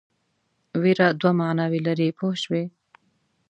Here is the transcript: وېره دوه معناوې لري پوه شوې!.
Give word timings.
وېره 0.81 1.07
دوه 1.19 1.31
معناوې 1.39 1.79
لري 1.87 2.09
پوه 2.17 2.35
شوې!. 2.41 2.63